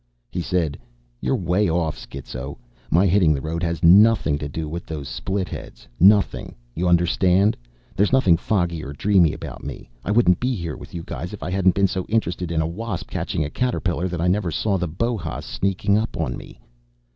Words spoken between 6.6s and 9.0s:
you understand? There's nothing foggy or